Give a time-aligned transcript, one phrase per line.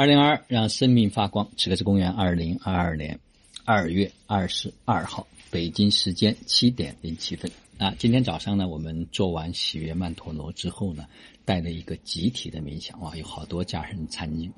[0.00, 3.20] 二零二二让生命发光，这个是公元二零二二年
[3.66, 7.50] 二月二十二号，北京时间七点零七分。
[7.76, 11.04] 啊，今天早上呢，我们做完喜悦曼陀罗之后呢，
[11.44, 14.50] 带了一个集体的冥想，哇，有好多家人参与。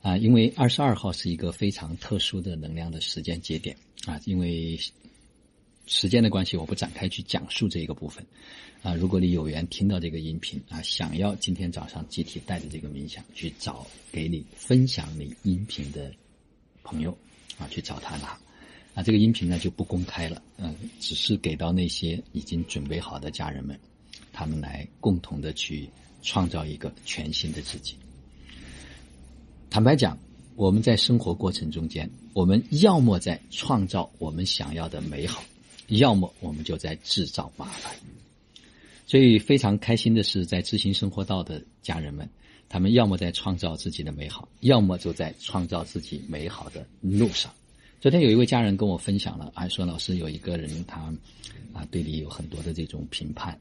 [0.00, 3.76] 啊，因为二十二号是一个非常特殊的能量的时间节点
[4.06, 4.78] 啊，因为
[5.86, 8.24] 时间的关系，我不展开去讲述这一个部分。
[8.82, 16.12] 啊，如果你有缘听到这个音频啊，想要今天早上集体带着这个冥想去找给你分享你音频的
[16.84, 17.16] 朋友
[17.58, 18.38] 啊，去找他拿。
[18.94, 23.78] 啊，这个音频呢就不公开了，嗯，只是给到那些已经准备好的家人们，
[24.32, 25.88] 他们来共同的去
[26.22, 27.94] 创造一个全新的自己。
[29.68, 30.18] 坦白讲，
[30.54, 35.42] 我们在生活过程中间，我们要么在创造我们想要的美好，
[35.88, 37.94] 要么我们就在制造麻烦。
[39.06, 42.28] 所以非常开心的是，在知行生活道的家人们，
[42.68, 47.52] 他们要么在创造自己的美好，要么就在创造自己美好的路上。
[48.00, 51.00] 昨天有一位家人跟我分享了，还说老师有一个人他
[51.72, 53.58] 啊对你有很多的这种评判，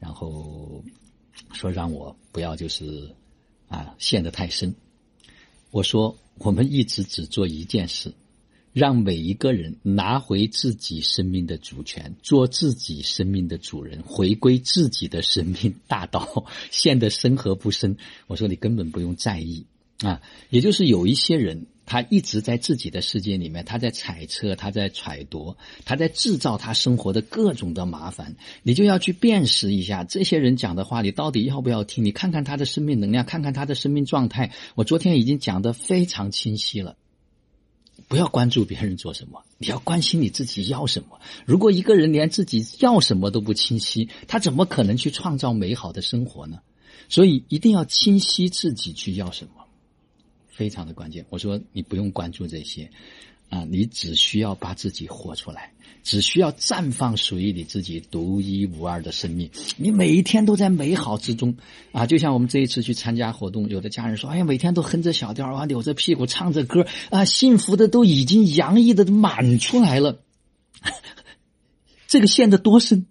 [0.00, 0.82] 然后
[1.52, 3.08] 说让我不要就是
[3.68, 4.74] 啊陷得太深。
[5.70, 8.12] 我说我们一直只做一件事。
[8.72, 17.96] 让每一个人拿回自己生命的主权，做自己生命的主人，回归自己的生命大道， 陷得深和不深？
[18.26, 19.66] 我说你根本不用在意
[20.00, 20.20] 啊。
[20.50, 28.36] 也就是有一些人，他一直在自己的世界里面，他在揣测，他在揣度，他在制造他生活的各种的麻烦。
[28.62, 32.04] 你就要去辨识一下这些人讲的话，你到底要不要听？
[32.04, 34.52] 你看看他的生命能量，看看他的生命状态。
[34.74, 36.96] 我昨天已经讲的非常清晰了。
[38.08, 41.20] 不要关注别人做什么，你要关心你自己要什么。
[41.44, 46.60] 如果一个人连自己要什么都不清晰，他怎么可能去创造美好的生活呢？
[47.10, 49.64] 所以一定要清晰自己去要什么，
[50.48, 51.24] 非常的关键。
[51.28, 52.90] 我说你不用关注这些，
[53.48, 55.72] 啊，你只需要把自己活出来。
[56.04, 61.54] 只需要绽放属于你自己独一无二的生命，你每一天都在美好之中
[61.92, 62.06] 啊！
[62.06, 70.22] 就像我们这一次去参加活动，有的家人说：“哎呀，每天都哼着小调啊，扭着屁股唱着歌啊，幸福的都已经洋溢的满出来了。
[72.08, 73.04] ”这个陷得多深？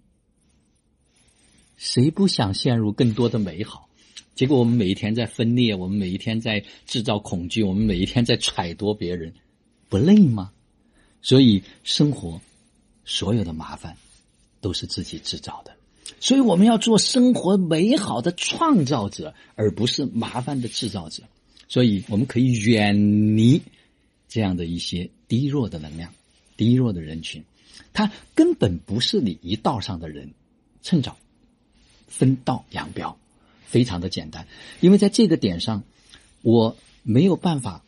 [1.75, 3.89] 谁不想陷入更多的美好？
[4.33, 9.35] 结果我们每一天在分裂，我们每一天在制造恐惧，我们每一天在揣度别人，
[9.89, 10.51] 不累吗？
[11.21, 12.39] 所以生活。
[13.09, 13.95] 所有的麻烦
[14.59, 15.73] 都是自己制造的，
[16.19, 21.23] 所以我们要做生活美好的创造者，而不是麻烦的制造者。
[21.69, 23.61] 所以我们可以远离
[24.27, 26.13] 这样的一些低弱的能量、
[26.57, 27.41] 低弱的人群，
[27.93, 30.33] 他根本不是你一道上的人。
[30.81, 31.15] 趁早
[32.09, 33.17] 分道扬镳，
[33.65, 34.45] 非常的简单。
[34.81, 35.81] 因为在这个点上，
[36.41, 37.85] 我没有办法。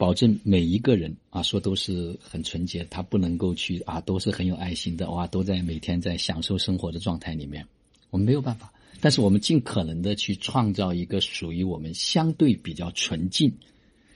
[0.00, 7.66] 保证每一个人啊，说都是很纯洁，他不能够去啊，都是很有爱心的哇，都在每天在享受生活的状态里面，
[8.08, 8.72] 我们没有办法，
[9.02, 13.52] 但是我们尽可能的去创造一个属于我们相对比较纯净、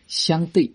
[0.09, 0.73] 相对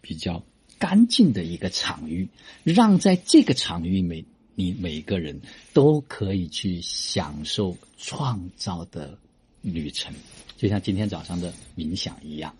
[0.00, 0.44] 比较
[0.76, 2.28] 干净的一个场域，
[2.64, 4.24] 让在这个场域每，
[4.56, 5.40] 你每一个人
[5.72, 9.16] 都可以去享受创造的
[9.62, 10.12] 旅程，
[10.56, 12.52] 就像今天早上的冥想一样，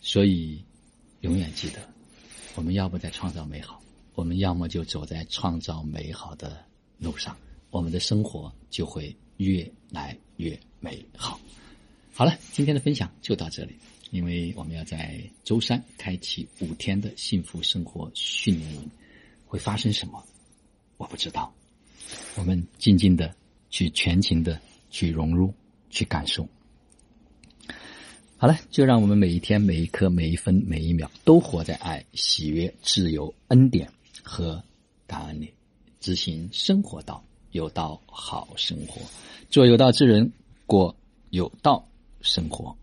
[0.00, 0.62] 所以。
[1.20, 1.80] 永远记得，
[2.54, 3.82] 我们要不在创造美好，
[4.14, 6.64] 我们要么就走在创造美好的
[6.98, 7.36] 路上，
[7.70, 11.40] 我们的生活就会越来越美好。
[12.12, 13.76] 好了，今天的分享就到这里，
[14.10, 18.90] 因为我们要在周三开启五天的幸福生活训练营，
[19.46, 20.24] 会发生什么，
[20.96, 21.52] 我不知道。
[22.36, 23.34] 我们静静的
[23.68, 24.60] 去全情的
[24.90, 25.52] 去融入，
[25.90, 26.48] 去感受。
[28.38, 33.90] 好了，就让我们每一天、每一刻、每一分、每一秒都活在爱、喜悦、自由、恩典
[34.22, 34.62] 和
[35.06, 35.50] 感恩里，
[36.00, 39.00] 执行生活道，有道好生活，
[39.48, 40.30] 做有道之人，
[40.66, 40.94] 过
[41.30, 41.82] 有道
[42.20, 42.76] 生活。